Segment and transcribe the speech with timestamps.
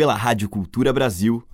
[0.00, 1.44] pela Rádio Cultura Brasil.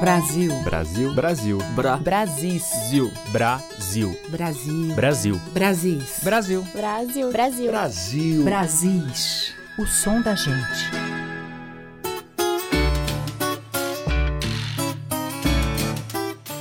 [0.00, 0.50] Brasil.
[0.64, 1.14] Brasil.
[1.14, 1.58] Brasil.
[1.76, 1.98] Bra.
[1.98, 2.62] Brasis.
[2.88, 3.12] Zil.
[3.32, 4.18] Brasil.
[4.30, 4.94] Brasil.
[4.94, 5.40] Brasil.
[5.52, 6.20] Brasis.
[6.24, 6.62] Brasil.
[6.72, 7.30] Brasil.
[7.30, 7.70] Brasil.
[7.70, 8.44] Brasil.
[8.44, 9.54] Brasis.
[9.78, 10.90] O som da gente.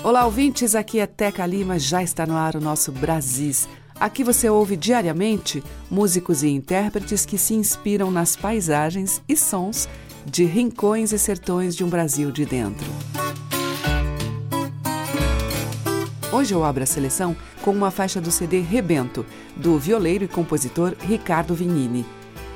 [0.04, 0.76] Olá, ouvintes.
[0.76, 1.80] Aqui é Teca Lima.
[1.80, 3.70] Já está no ar o nosso Brasis.
[4.02, 9.88] Aqui você ouve diariamente músicos e intérpretes que se inspiram nas paisagens e sons
[10.26, 12.88] de rincões e sertões de um Brasil de dentro.
[16.34, 19.24] Hoje eu abro a seleção com uma faixa do CD Rebento,
[19.56, 22.04] do violeiro e compositor Ricardo Vignini.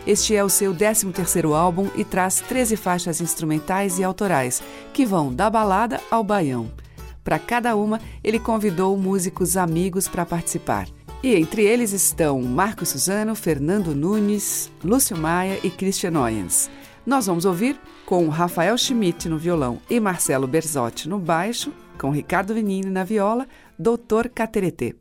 [0.08, 5.32] Este é o seu 13º álbum e traz 13 faixas instrumentais e autorais, que vão
[5.32, 6.72] da balada ao baião.
[7.24, 10.88] Para cada uma, ele convidou músicos amigos para participar.
[11.24, 16.70] E entre eles estão Marco Suzano, Fernando Nunes, Lúcio Maia e Christian Oyens.
[17.06, 22.54] Nós vamos ouvir com Rafael Schmidt no violão e Marcelo Berzotti no baixo, com Ricardo
[22.54, 24.96] Venini na viola, Doutor Cateretê.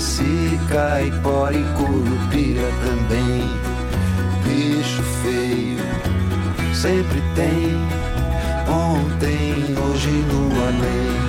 [0.00, 3.42] Saci, caipora e curupira também.
[4.44, 5.78] Bicho feio,
[6.74, 7.76] sempre tem.
[8.68, 11.27] Ontem, hoje no além.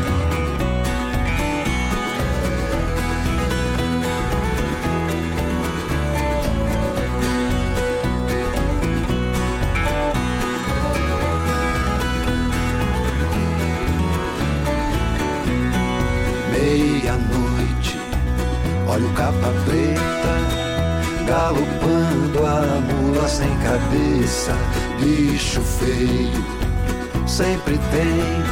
[27.92, 28.44] tem,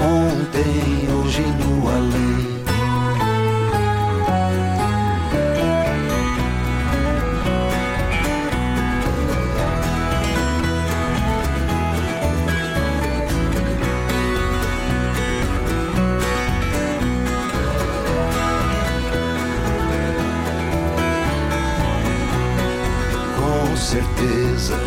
[0.00, 2.58] ontem, hoje no além.
[23.36, 24.78] Com certeza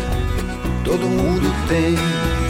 [0.84, 2.41] todo mundo tem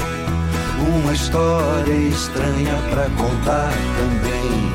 [0.83, 4.73] uma história estranha para contar também.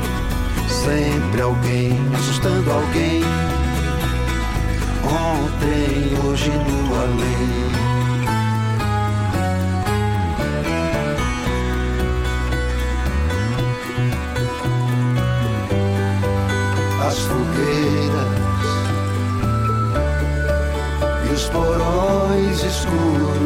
[0.68, 3.22] Sempre alguém assustando alguém.
[5.04, 7.68] Ontem, hoje no além.
[17.06, 18.28] As fogueiras
[21.28, 23.37] e os porões escuros.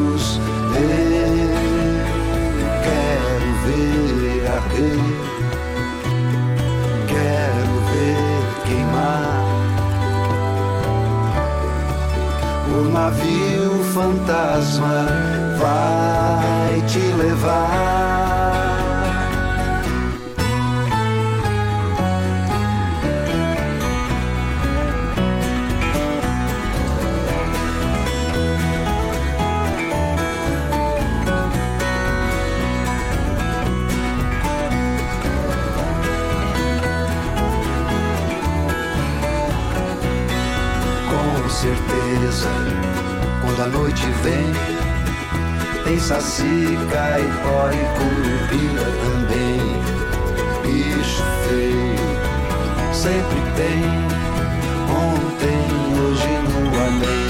[12.92, 15.06] Navio fantasma
[15.58, 18.11] vai te levar.
[44.22, 44.52] Vem,
[45.84, 49.60] tem saci, caipó e curupira também.
[50.62, 51.96] Bicho feio,
[52.92, 53.82] sempre tem.
[54.88, 55.62] Ontem,
[55.98, 57.26] hoje no além.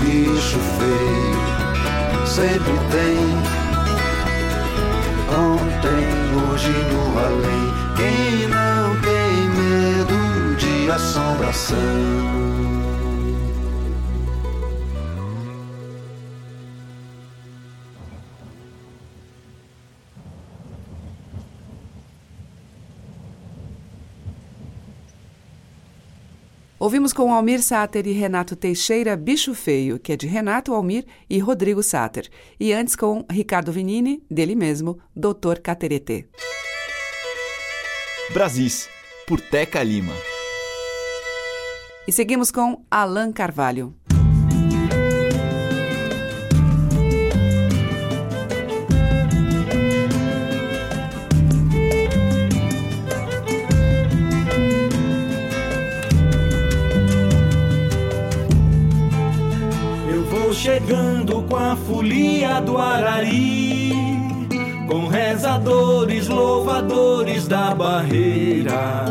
[0.00, 1.42] Bicho feio,
[2.26, 3.18] sempre tem.
[5.36, 6.04] Ontem,
[6.52, 7.64] hoje no além.
[7.96, 12.73] Quem não tem medo de assombração?
[26.84, 31.38] Ouvimos com Almir Sater e Renato Teixeira Bicho Feio, que é de Renato Almir e
[31.38, 32.28] Rodrigo Sater.
[32.60, 36.26] E antes com Ricardo Vinini, dele mesmo, Doutor Cateretê.
[38.34, 38.86] Brasis,
[39.26, 40.12] por Teca Lima.
[42.06, 43.94] E seguimos com Alan Carvalho.
[60.54, 63.92] Chegando com a folia do Arari,
[64.86, 69.04] com rezadores, louvadores da barreira,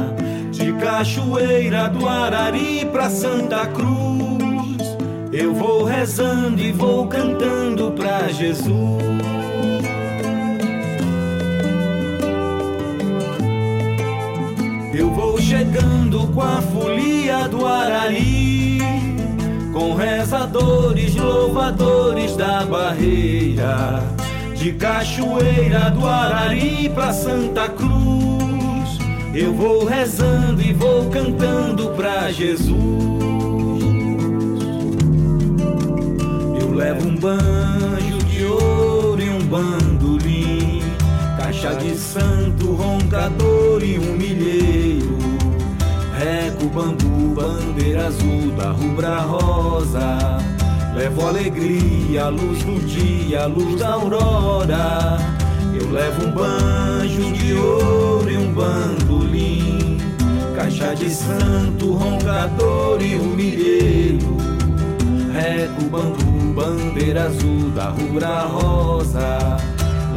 [0.51, 4.97] de Cachoeira do Arari pra Santa Cruz.
[5.33, 9.03] Eu vou rezando e vou cantando pra Jesus.
[14.93, 18.79] Eu vou chegando com a folia do Arari,
[19.73, 24.03] com rezadores, louvadores da barreira,
[24.55, 28.99] de Cachoeira do Arari pra Santa Cruz.
[29.33, 32.73] Eu vou rezando e vou cantando pra Jesus.
[36.61, 40.83] Eu levo um banjo de ouro e um bandolim,
[41.37, 44.82] caixa de santo, roncador e um milheiro.
[46.23, 50.37] Reco, bambu, bandeira azul da rubra rosa.
[50.95, 55.17] Levo alegria, luz do dia, luz da aurora.
[55.77, 59.97] Eu levo um banjo de ouro e um bandolim,
[60.55, 64.37] caixa de santo, roncador e um milheiro.
[65.33, 69.57] Reco, bambu, bandeira azul da rubra rosa.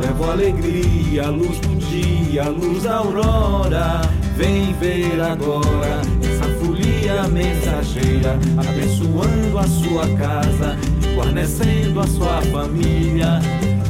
[0.00, 4.02] Levo alegria, luz do dia, luz da aurora.
[4.36, 10.76] Vem ver agora essa folia mensageira, abençoando a sua casa,
[11.14, 13.40] guarnecendo a sua família.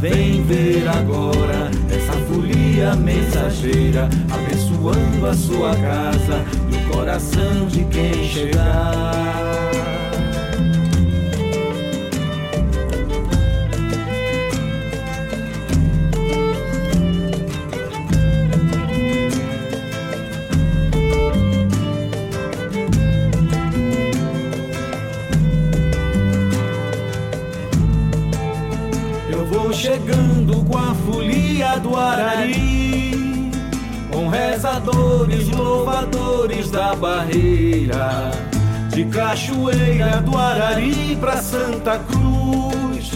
[0.00, 8.28] Vem ver agora essa folia mensageira, abençoando a sua casa e o coração de quem
[8.28, 9.65] chegar.
[31.98, 33.50] Arari,
[34.10, 38.30] com rezadores, louvadores da barreira,
[38.90, 43.12] de Cachoeira do Arari pra Santa Cruz.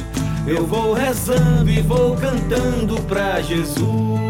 [0.47, 4.21] Eu vou rezando e vou cantando pra Jesus.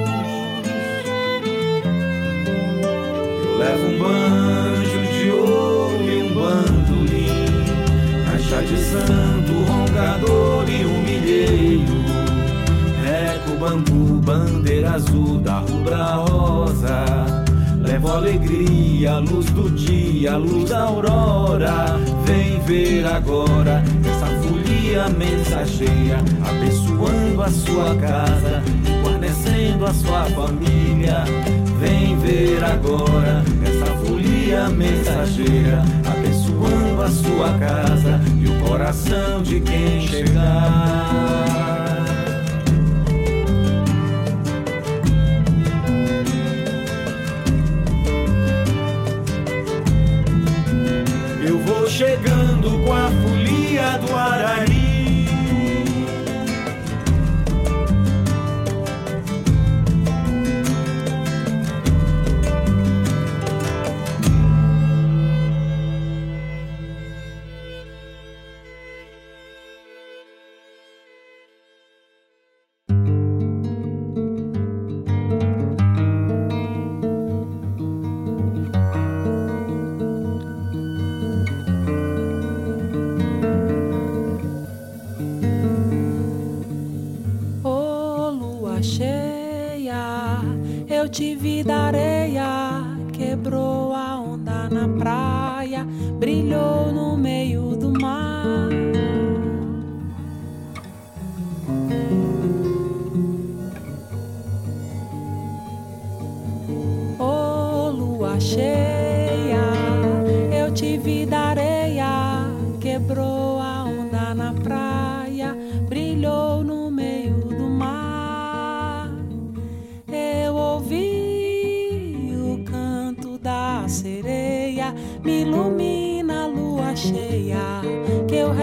[3.44, 7.64] Eu levo um banjo de ouro e um bandolim,
[8.26, 11.99] caixa de santo, roncador e humilheiro.
[13.60, 17.04] Bambu, bandeira azul da rubra rosa.
[17.78, 22.00] Levo alegria, luz do dia, luz da aurora.
[22.24, 28.62] Vem ver agora essa folia mensageira, abençoando a sua casa,
[29.04, 31.24] guarnecendo a sua família.
[31.78, 40.00] Vem ver agora essa folia mensageira, abençoando a sua casa e o coração de quem
[40.08, 41.89] chegar.
[52.00, 54.69] Chegando com a folia do Araí.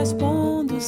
[0.08, 0.79] Respondo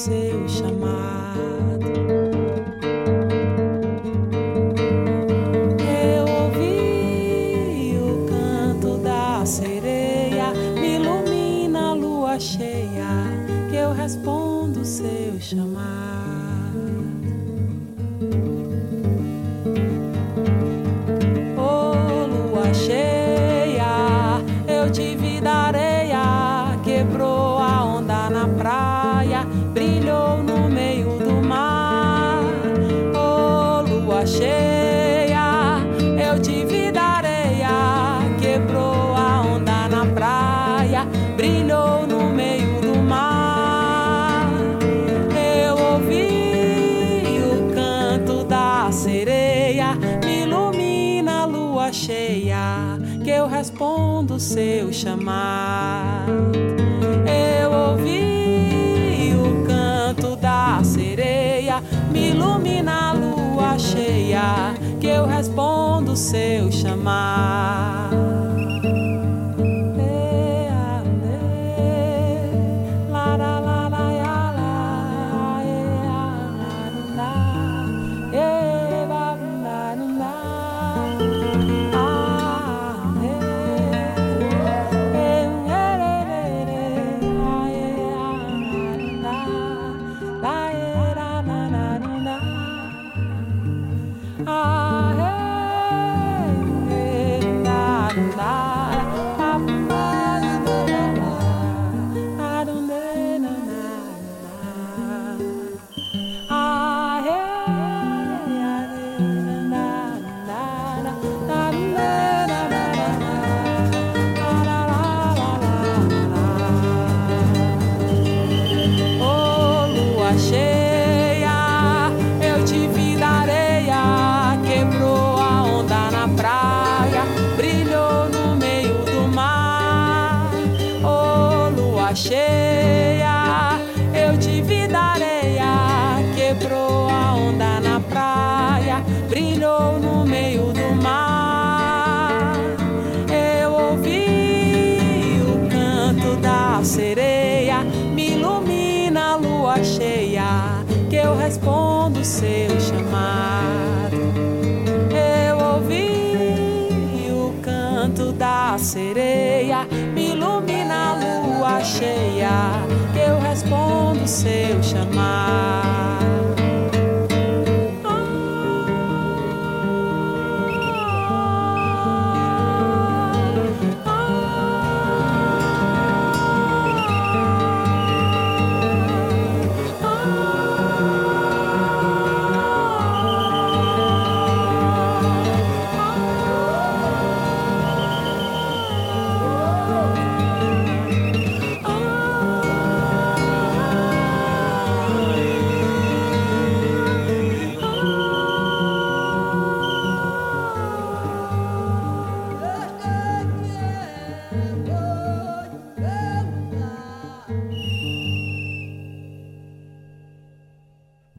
[57.25, 61.81] Eu ouvi o canto da sereia,
[62.11, 67.98] me ilumina a lua cheia, que eu respondo seu chamado.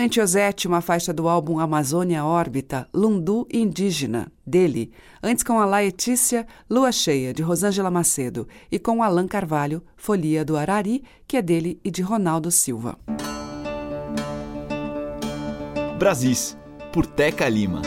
[0.00, 4.90] Dante Ozzetti, uma faixa do álbum Amazônia Órbita, Lundu Indígena, dele.
[5.22, 8.48] Antes com a Laetícia, Lua Cheia, de Rosângela Macedo.
[8.72, 12.98] E com Alan Carvalho, Folia do Arari, que é dele e de Ronaldo Silva.
[15.98, 16.56] Brasis,
[16.94, 17.82] por Teca Lima.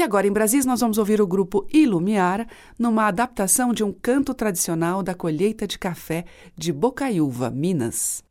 [0.00, 4.32] E agora em Brasis nós vamos ouvir o grupo Ilumiar numa adaptação de um canto
[4.32, 6.24] tradicional da colheita de café
[6.56, 8.24] de Bocaiúva, Minas.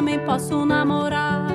[0.00, 1.48] Também posso namorar.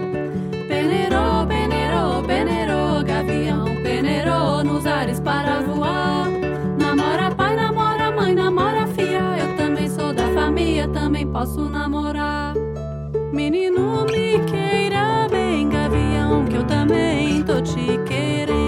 [0.68, 6.28] Peneirou, peneirou, peneirou, gavião, peneirou nos ares para voar.
[6.78, 12.54] Namora pai, namora mãe, namora filha, eu também sou da família, também posso namorar.
[13.32, 18.65] Menino, me queira bem, gavião, que eu também tô te querendo.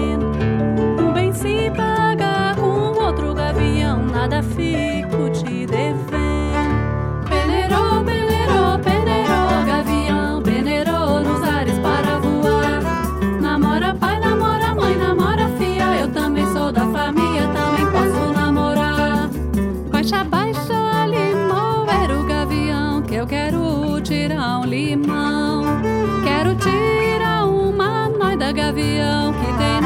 [28.78, 29.77] Noida gavião que tem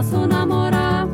[0.00, 1.06] posso namorar.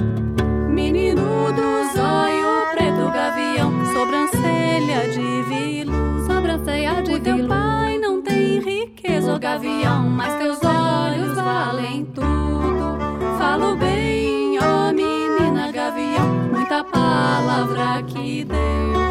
[0.71, 8.61] Menino do zóio preto, gavião, sobrancelha de vilo, sobrancelha de o teu pai não tem
[8.61, 12.97] riqueza, gavião, mas teus olhos valem tudo.
[13.39, 19.06] Falo bem, ó menina gavião, muita palavra que deu.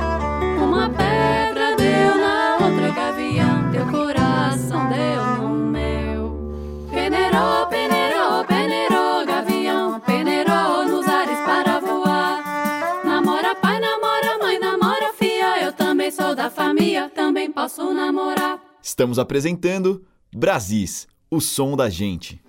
[17.66, 18.60] Posso namorar.
[18.80, 22.40] Estamos apresentando Brasis, o som da gente.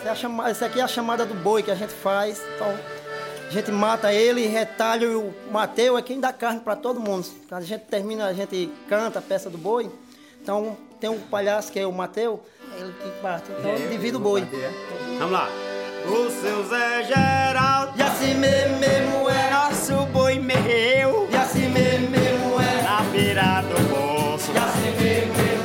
[0.00, 2.42] Essa, é a chama- essa aqui é a chamada do boi que a gente faz.
[2.56, 2.76] Então,
[3.46, 7.24] a gente mata ele, retalha e o Mateu é quem dá carne para todo mundo.
[7.48, 9.88] Quando a gente termina, a gente canta a peça do boi.
[10.42, 12.42] Então, tem um palhaço que é o Mateu,
[12.76, 13.52] ele que parte.
[13.56, 14.44] Então, divide o boi.
[15.20, 15.48] Vamos lá.
[16.06, 19.50] O seu Zé Geraldo E assim mesmo, é.
[19.50, 22.82] nosso boi meu E assim mesmo, mesmo é.
[22.82, 25.63] na beira do poço E assim mesmo,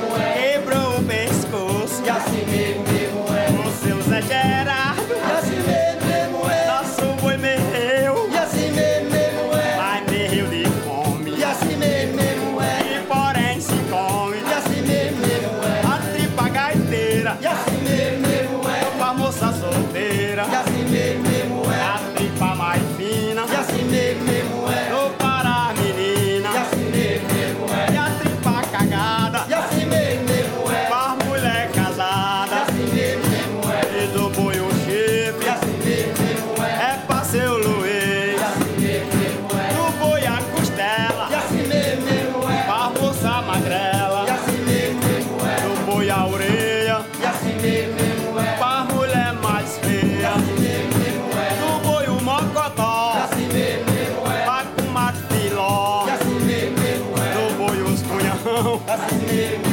[58.89, 59.68] That's the name.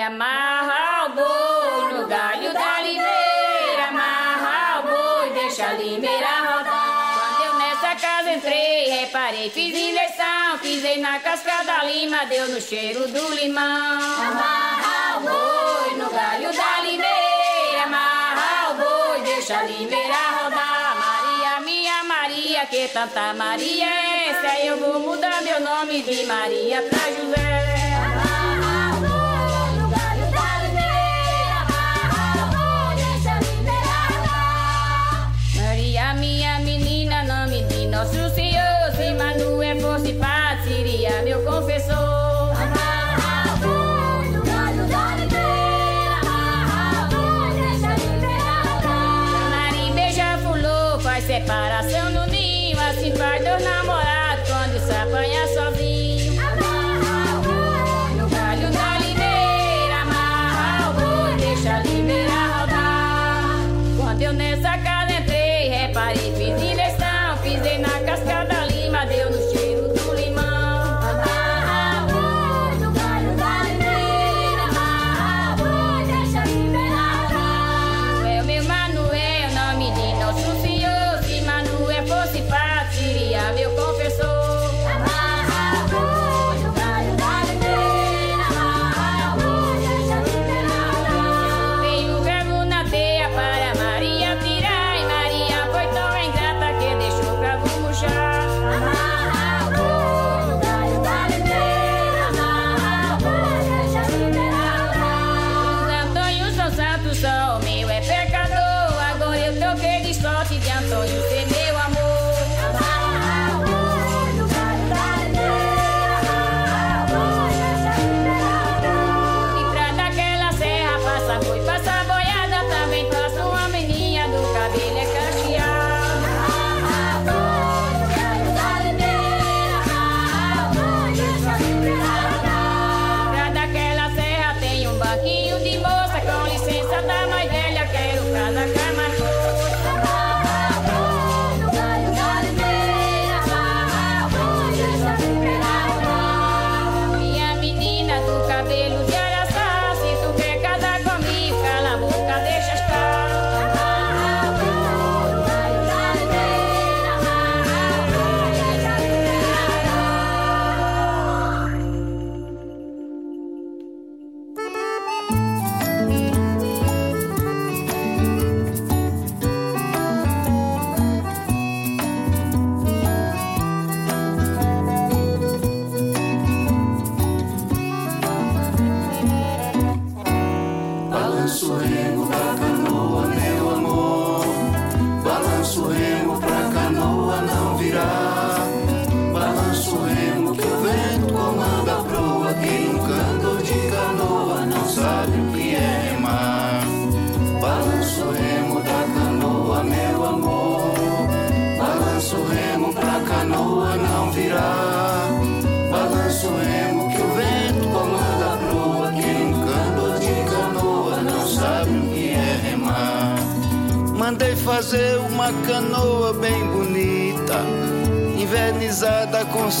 [0.00, 7.18] amarra o boi no galho da limeira, amarra o boi, deixa a limeira rodar.
[7.18, 12.60] Quando eu nessa casa entrei, reparei, fiz injeção, pisei na casca da lima, deu no
[12.60, 13.62] cheiro do limão.
[13.62, 20.96] Amarra o boi no galho da limeira, amarra o boi, deixa a limeira rodar.
[20.96, 24.58] Maria, minha Maria, que tanta Maria é essa?
[24.60, 27.69] Eu vou mudar meu nome de Maria pra José.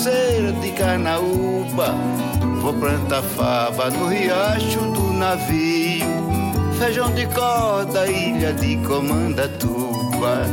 [0.00, 1.94] ribanceira de Carnaúba.
[2.62, 6.06] Vou plantar fava no riacho do navio.
[6.78, 10.44] Feijão de corda, ilha de Comanda Tuba,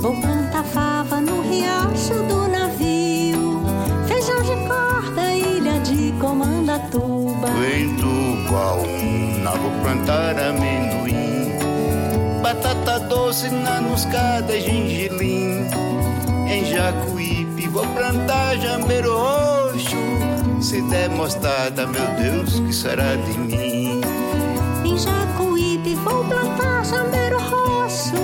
[0.00, 3.62] Vou plantar fava no riacho do navio.
[4.08, 7.96] Feijão de corda, ilha de Comanda Tuba, Em
[9.38, 11.52] uma, vou plantar amendoim.
[12.42, 15.66] Batata doce na muscada e gengilim.
[16.48, 17.05] Em Jacu
[18.06, 19.96] plantar jambeiro roxo.
[20.60, 24.00] Se der mostarda, meu Deus, que será de mim?
[24.84, 28.16] Em Jacuípe vou plantar jambeiro roxo.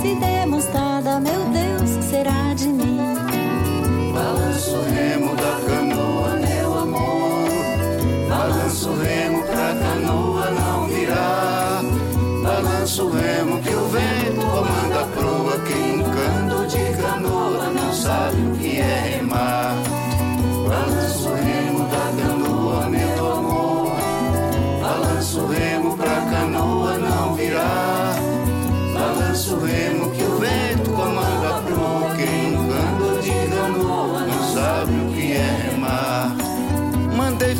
[0.00, 2.98] Se der mostarda, meu Deus, que será de mim?
[4.12, 8.28] Balanço o remo da canoa, meu amor.
[8.28, 11.82] Balanço o remo pra canoa não virar.
[12.42, 13.57] Balanço o remo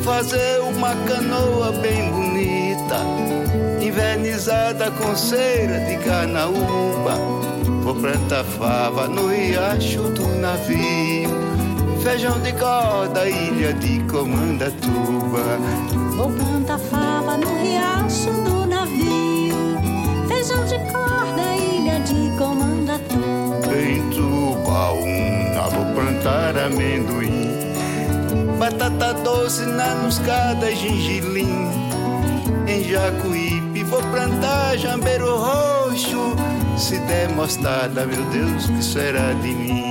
[0.09, 2.97] fazer uma canoa bem bonita,
[3.79, 7.15] invernizada com cera de carnaúba.
[7.83, 11.29] Vou plantar fava no riacho do navio,
[12.03, 15.45] feijão de corda, ilha de Comandatuba.
[16.17, 19.77] Vou plantar fava no riacho do navio,
[20.27, 23.77] feijão de corda, ilha de Comandatuba.
[23.77, 27.48] Em Tubaúna vou plantar amendoim
[28.59, 31.71] Batata doce na luscada, gengilim.
[32.67, 36.35] Em Jacuípe vou plantar jambeiro roxo.
[36.77, 39.88] Se der mostarda, meu Deus, que será de mim?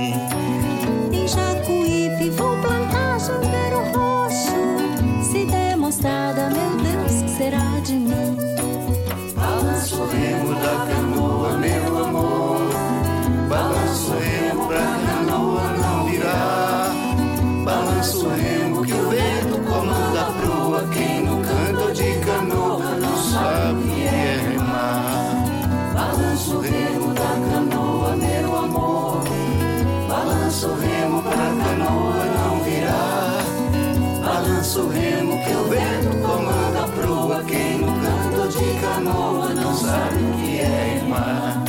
[34.78, 37.42] Balança o remo que o vento comanda a proa.
[37.44, 41.64] Quem no canto de canoa não sabe o que é remar.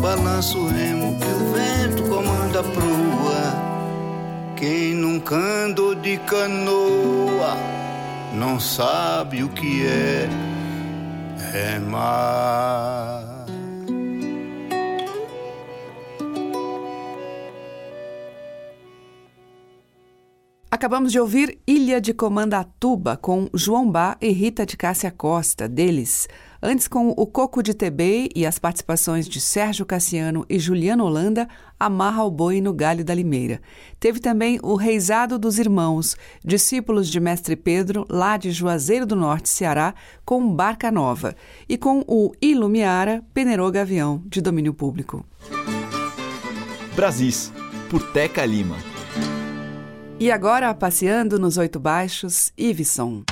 [0.00, 4.54] Balança o remo que o vento comanda a proa.
[4.56, 7.58] Quem nunca andou de canoa
[8.32, 10.26] não sabe o que é
[11.52, 13.33] remar.
[20.84, 26.28] Acabamos de ouvir Ilha de Comandatuba com João Bá e Rita de Cássia Costa, deles.
[26.62, 31.48] Antes, com o Coco de Tebei e as participações de Sérgio Cassiano e Juliano Holanda,
[31.80, 33.62] Amarra o Boi no Galho da Limeira.
[33.98, 39.48] Teve também o Reisado dos Irmãos, discípulos de Mestre Pedro, lá de Juazeiro do Norte,
[39.48, 41.34] Ceará, com Barca Nova.
[41.66, 45.24] E com o Ilumiara, Penerô Gavião, de domínio público.
[46.94, 47.50] Brasis,
[47.88, 48.76] por Teca Lima.
[50.18, 53.24] E agora, passeando nos Oito Baixos, Iveson.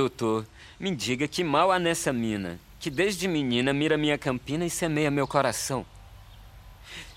[0.00, 0.46] Doutor,
[0.78, 5.10] me diga que mal há nessa mina, que desde menina mira minha campina e semeia
[5.10, 5.84] meu coração.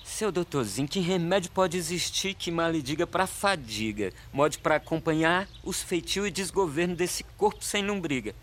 [0.03, 5.81] Seu doutorzinho, que remédio pode existir que mal diga pra fadiga, mode para acompanhar os
[5.81, 8.36] feitios e desgoverno desse corpo sem lombriga?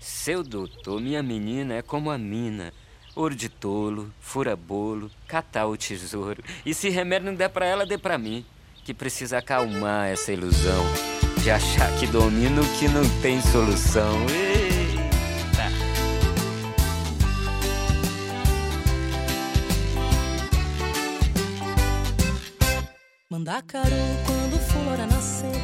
[0.00, 2.72] Seu doutor, minha menina é como a mina,
[3.14, 6.42] ouro de tolo, fura bolo, catar o tesouro.
[6.64, 8.46] E se remédio não der pra ela, dê pra mim,
[8.82, 11.09] que precisa acalmar essa ilusão
[11.42, 14.26] de achar que domino que não tem solução.
[14.28, 15.70] Eita.
[23.30, 23.90] Mandacaru
[24.26, 25.60] quando flora na seca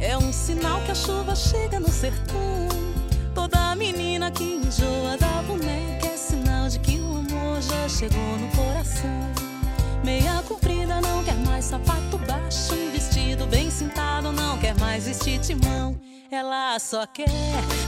[0.00, 2.68] é um sinal que a chuva chega no sertão.
[3.34, 8.48] Toda menina que enjoa da boneca é sinal de que o amor já chegou no
[8.48, 9.32] coração.
[10.04, 10.61] Meia quer
[11.62, 15.96] mais sapato baixo, um vestido bem cintado não quer mais vestir timão.
[16.30, 17.28] Ela só quer,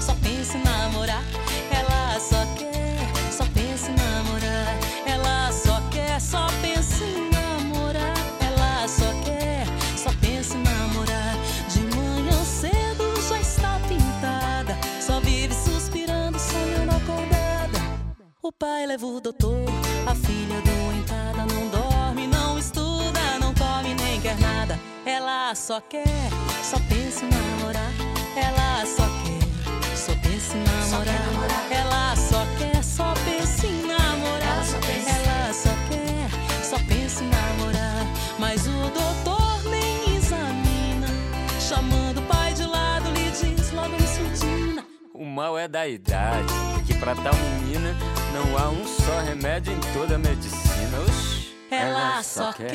[0.01, 1.25] só pensa em namorar.
[1.71, 4.79] Ela só quer, só pensa em namorar.
[5.07, 8.15] Ela só quer, só pensa em namorar.
[8.41, 9.67] Ela só quer,
[9.97, 11.35] só pensa em namorar.
[11.69, 17.81] De manhã cedo já está pintada, só vive suspirando, sonhando acordada.
[18.43, 19.65] O pai leva o doutor,
[20.07, 21.94] a filha doentada não dorme,
[24.25, 24.81] quer nada.
[25.05, 26.31] Ela só quer,
[26.63, 27.93] só pensa em namorar.
[28.35, 31.71] Ela só quer, só pensa em namorar.
[31.71, 34.49] Ela só quer, só pensa em namorar.
[34.49, 38.07] Ela só quer, só pensa em namorar.
[38.39, 41.09] Mas o doutor nem examina,
[41.61, 44.87] chamando o pai de lado, lhe diz logo em surdina.
[45.13, 46.55] O mal é da idade,
[46.87, 47.95] que pra tal menina
[48.33, 50.99] não há um só remédio em toda a medicina.
[51.07, 51.34] Oxi.
[51.81, 52.73] Ela só quer,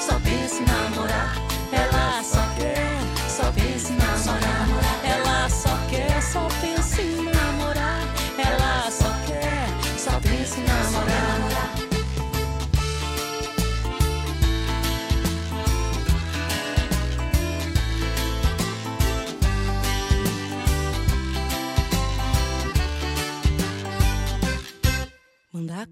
[0.00, 1.36] só pensa em namorar.
[1.72, 4.68] Ela só quer, só pensa em namorar.
[5.04, 7.31] Ela só quer, só pensa em namorar.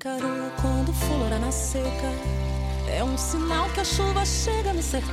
[0.03, 2.11] Quando flora na seca
[2.89, 5.13] é um sinal que a chuva chega no sertão.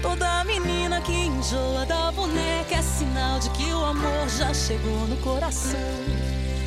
[0.00, 5.16] Toda menina que enjoa da boneca é sinal de que o amor já chegou no
[5.16, 5.80] coração.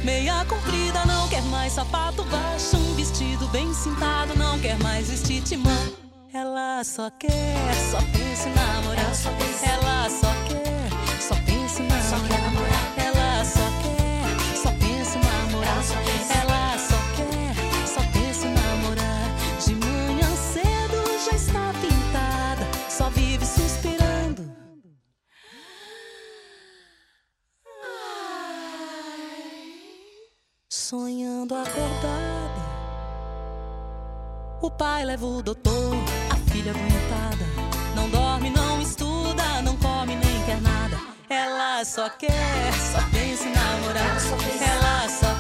[0.04, 5.42] Meia comprida não quer mais sapato baixo, um vestido bem cintado não quer mais vestir
[5.42, 5.94] timão.
[6.34, 7.56] Ela só quer,
[7.92, 9.12] só pensa em namorar.
[9.64, 12.45] Ela só quer, só pensa em namorar.
[31.46, 32.66] Sonhando acordada.
[34.62, 35.94] O pai leva o doutor,
[36.32, 37.46] a filha aguentada.
[37.96, 40.98] Não dorme, não estuda, não come nem quer nada.
[41.30, 44.18] Ela só quer, só pensa em namorar.
[44.60, 45.35] Ela só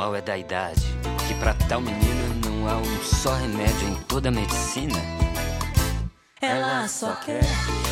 [0.00, 0.80] mal é da idade,
[1.28, 4.98] que pra tal menina não há um só remédio em toda a medicina.
[6.40, 7.44] Ela só quer,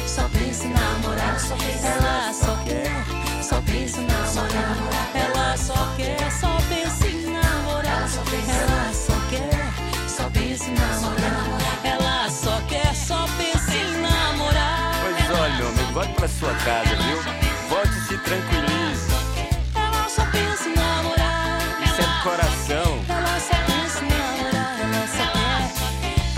[0.07, 1.29] só pensa em namorar.
[1.29, 5.11] Ela só quer, só pensa em namorar.
[5.15, 8.09] Ela só quer, só pensa em namorar.
[8.49, 11.85] Ela só quer, só pensa em namorar.
[11.85, 14.95] Ela só quer, só pensa em namorar.
[15.03, 17.23] Pois olha, amigo, volte pra sua casa, viu?
[17.69, 18.78] Volte e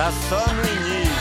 [0.00, 1.12] tá só no início.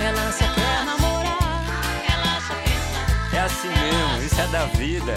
[0.00, 1.64] ela só quer namorar.
[2.12, 5.14] Ela só pensa, É assim mesmo, isso é da vida.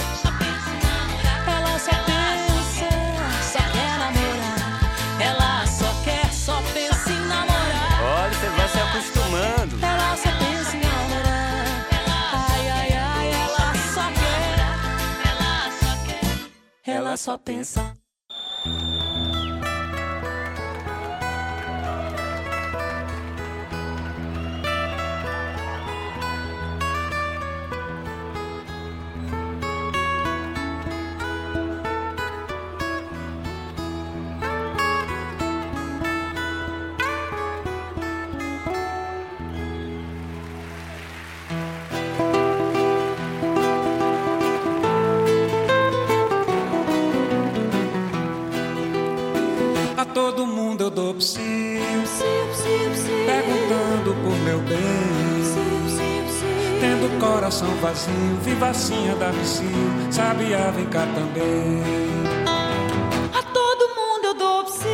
[1.46, 2.88] ela só pensa,
[3.52, 4.80] só quer namorar.
[5.20, 8.02] Ela só quer, só pensa em namorar.
[8.02, 9.86] Olha, você vai se acostumando.
[9.86, 11.88] Ela só pensa em namorar.
[12.34, 14.56] Ai, ai, ai, ela só quer.
[15.28, 16.94] Ela só quer.
[16.96, 18.01] Ela só pensa.
[59.02, 61.84] Vivacinha da psiu, sabia, vem cá também.
[63.34, 64.88] A todo mundo eu dou psiu,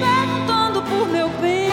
[0.00, 1.70] perguntando por meu bem.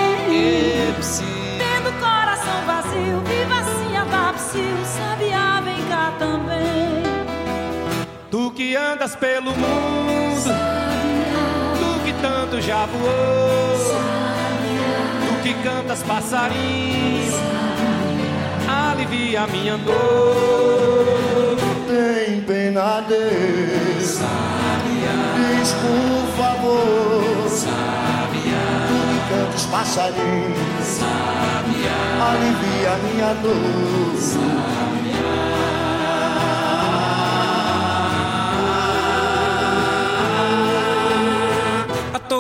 [1.58, 7.04] Tendo coração vazio, vivacinha da psiu, sabia, vem cá também.
[8.32, 10.52] Tu que andas pelo mundo,
[11.80, 13.78] tu que tanto já voou,
[15.28, 17.34] tu que cantas passarinhos,
[19.00, 21.58] alivia minha dor.
[21.88, 24.20] Tem pena Deus,
[25.36, 27.24] diz por favor,
[28.88, 31.00] tu que canta os passarinhos,
[32.22, 34.10] alivia minha dor.
[34.70, 35.59] A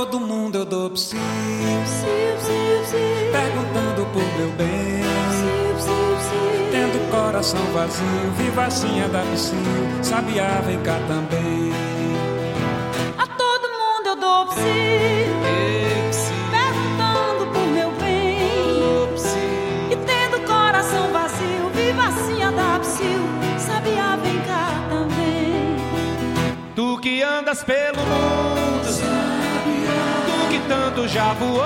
[0.06, 1.20] todo mundo eu dou psiu,
[3.34, 5.04] perguntando por meu bem.
[6.72, 9.58] Tendo coração vazio, vivacinha da psiu,
[10.02, 11.74] sabia, vem cá também.
[13.18, 14.89] A todo mundo eu dou psiu,
[31.12, 31.60] já voou,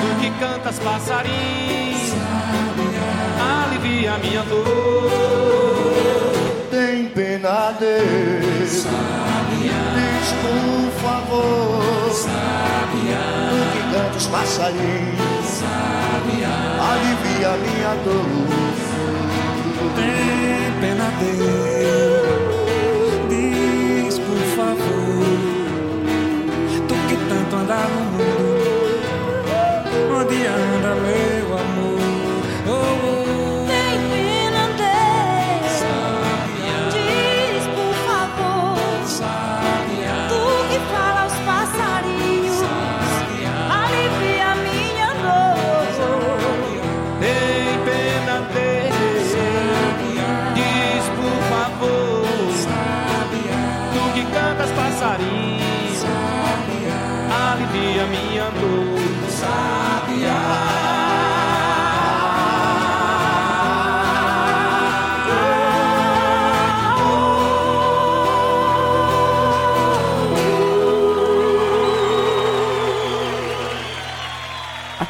[0.00, 2.14] tu que cantas passarinhos,
[3.40, 5.10] alivia minha dor.
[6.70, 11.82] Tem pena Deus, diz por favor,
[13.50, 15.62] tu que canta os passarinhos,
[16.80, 18.54] alivia minha dor.
[19.96, 21.73] Tem pena Deus,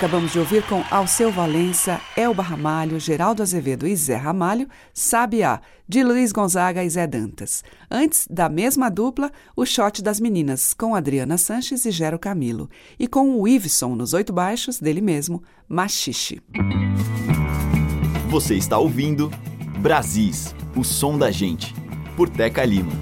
[0.05, 6.05] Acabamos de ouvir com Alceu Valença, Elba Ramalho, Geraldo Azevedo e Zé Ramalho, Sabiá, de
[6.05, 7.65] Luiz Gonzaga e Zé Dantas.
[7.91, 12.69] Antes, da mesma dupla, o Shot das Meninas, com Adriana Sanches e Gero Camilo.
[12.99, 16.39] E com o Iveson nos oito baixos, dele mesmo, Machixe.
[18.29, 19.31] Você está ouvindo
[19.79, 21.75] Brasis, o som da gente,
[22.15, 22.93] por Teca Lima.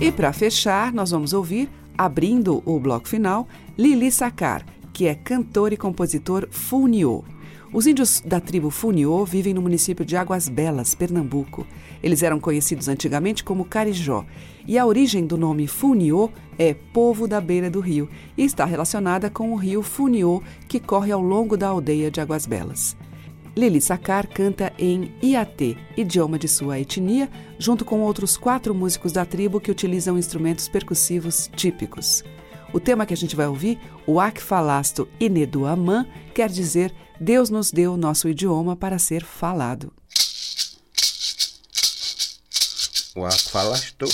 [0.00, 5.72] E para fechar, nós vamos ouvir, abrindo o bloco final, Lili Sacar, que é cantor
[5.72, 7.24] e compositor Funiô.
[7.72, 11.66] Os índios da tribo Funiô vivem no município de Águas Belas, Pernambuco.
[12.02, 14.26] Eles eram conhecidos antigamente como Carijó,
[14.68, 19.30] e a origem do nome Funiô é povo da beira do rio e está relacionada
[19.30, 22.94] com o rio Funiô, que corre ao longo da aldeia de Águas Belas.
[23.56, 29.24] Lili Sacar canta em Iatê, idioma de sua etnia, junto com outros quatro músicos da
[29.24, 32.22] tribo que utilizam instrumentos percussivos típicos.
[32.72, 37.50] O tema que a gente vai ouvir, o Ak Falasto Inedu Amã, quer dizer Deus
[37.50, 39.92] nos deu nosso idioma para ser falado.
[43.14, 44.06] O Falasto,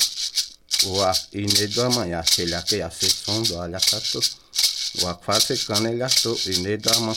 [0.86, 4.20] o Ak Inedu Amanhã, ele aqui a seção do Alhacato,
[5.02, 7.14] o Ak Fasecana Ilhato, Inedu Amã,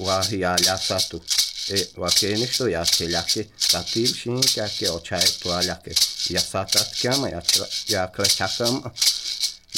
[0.00, 1.22] o Arrialhaçato.
[1.68, 5.94] E wakeni sto ya kelake tatil shin kya ke ochai to alake
[6.28, 7.40] ya satat kyama ya
[7.88, 8.84] ya klachakam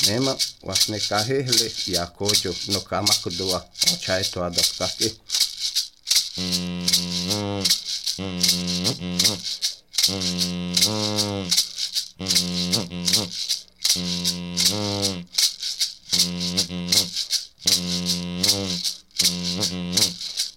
[0.06, 3.58] nema wasne kahele ya kojo no kama kudua
[3.92, 5.08] ochai to adokake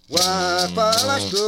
[0.10, 1.48] Wa falasto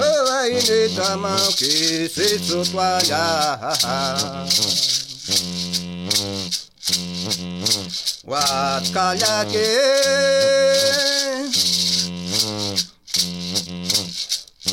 [0.00, 3.24] Oh ai ne tamau que se sotoalha
[8.24, 9.68] Wa calha que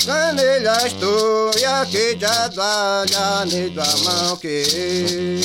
[0.06, 5.42] Canelhas tu e aqui já doalha nem do mão que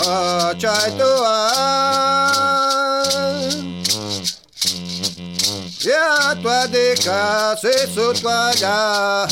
[0.00, 1.48] Oh, chai tua
[5.86, 9.26] E a tua de casa e su toalha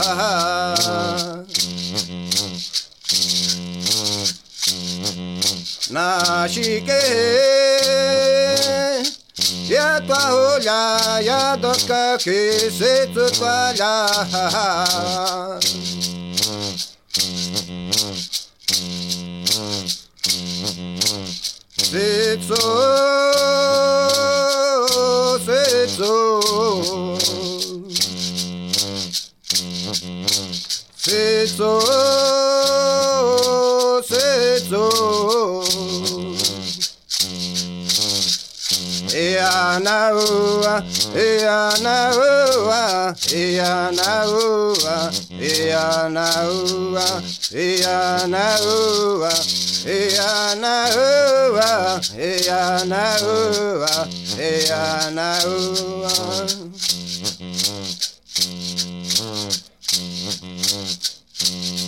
[5.90, 6.92] Na chique
[9.68, 12.16] Ya tua olha, ya doka
[25.86, 27.16] it's all.
[30.96, 31.80] Say.
[34.02, 35.65] Say it's all.
[39.16, 40.84] Ea na ua,
[41.16, 45.10] ea na ua, ea na ua,
[45.40, 47.22] ea na ua,
[47.54, 49.32] ea na ua,
[49.86, 54.08] ea na ua, ea na ua,
[54.38, 56.12] ea na ua.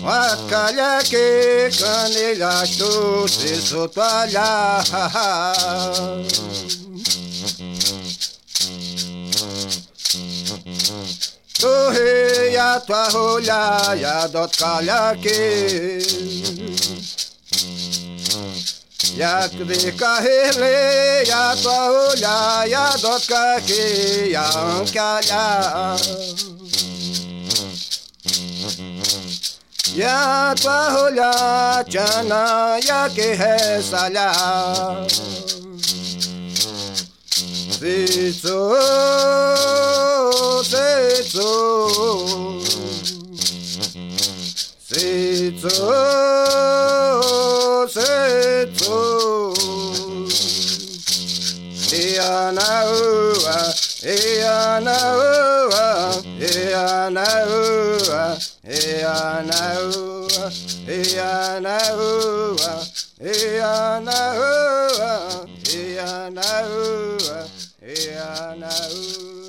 [0.02, 4.84] Wakala que canelhas tu se sotoalhar
[11.60, 15.98] Corre a tua rolha e a dot calha que
[19.16, 23.26] Ya de carrele ya tua olha ya dot
[23.66, 24.48] que ya
[24.92, 25.96] calha
[29.96, 34.32] Ya tua olha chana ya que resalha
[37.78, 38.74] Seto,
[40.64, 42.60] seto,
[44.82, 45.70] seto,
[47.86, 49.54] seto.
[51.92, 53.58] Eanaua,
[54.02, 55.86] eanaua,
[56.40, 58.22] eanaua,
[58.66, 60.42] eanaua,
[60.88, 62.72] eanaua,
[63.22, 65.12] eanaua,
[65.72, 67.38] eanaua.
[67.88, 69.48] Resto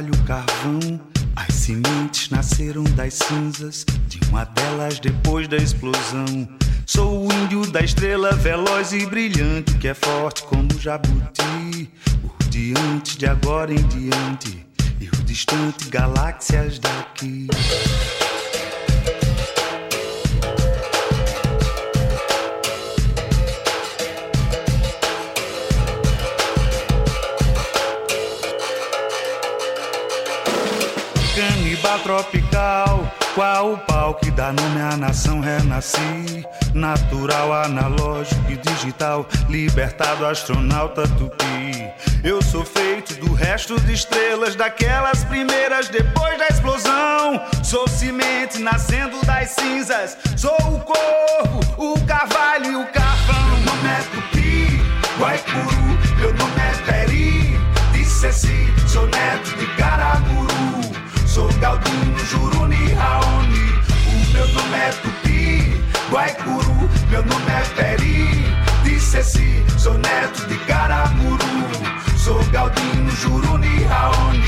[0.00, 1.00] carvalho, carvão.
[1.36, 6.48] As sementes nasceram das cinzas de uma delas depois da explosão.
[6.86, 11.90] Sou o índio da estrela veloz e brilhante, que é forte como o jabuti.
[12.24, 14.66] O diante de agora em diante,
[15.00, 17.48] e o distante galáxias daqui.
[32.10, 33.08] Tropical.
[33.34, 36.44] Qual o pau que dá nome à nação renasci?
[36.74, 41.88] Natural, analógico e digital, libertado astronauta tupi.
[42.24, 47.40] Eu sou feito do resto de estrelas, daquelas primeiras depois da explosão.
[47.62, 53.50] Sou semente nascendo das cinzas, sou o corpo, o carvalho e o carvão.
[53.50, 54.82] Meu nome é Tupi,
[55.20, 57.58] Guaicuru, meu nome é Peri,
[57.92, 58.32] disse
[58.88, 60.69] sou neto de Caraguru.
[61.30, 63.72] Sou Galdino, Juruni, Raoni.
[64.08, 66.90] O meu nome é Tupi, Guaicuru.
[67.08, 68.44] Meu nome é Peri,
[68.82, 69.64] Disseci.
[69.78, 71.38] Sou neto de Caramuru.
[72.18, 74.40] Sou Galdino, Juruni, Raoni.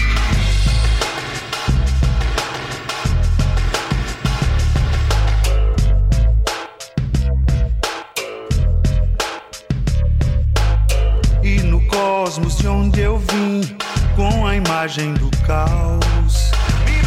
[11.62, 13.76] No cosmos de onde eu vim,
[14.16, 16.51] com a imagem do caos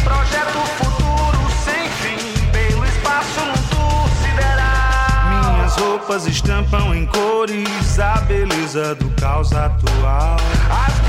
[0.06, 2.16] projeto futuro sem fim,
[2.52, 5.52] pelo espaço num tour sideral.
[5.52, 10.36] Minhas roupas estampam em cores a beleza do caos atual.
[10.70, 11.05] As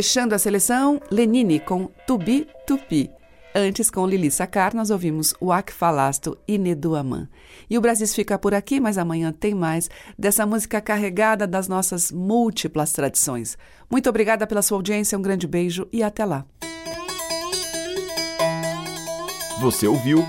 [0.00, 3.10] Fechando a seleção, Lenine com Tubi Tupi.
[3.54, 7.28] Antes, com Lili Sacar, nós ouvimos o Ak Falasto e Neduaman.
[7.68, 12.10] E o Brasil fica por aqui, mas amanhã tem mais dessa música carregada das nossas
[12.10, 13.58] múltiplas tradições.
[13.90, 16.46] Muito obrigada pela sua audiência, um grande beijo e até lá.
[19.60, 20.24] Você ouviu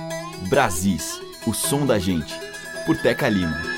[0.50, 2.38] Brasis, o som da gente,
[2.86, 3.71] por Teca Lima.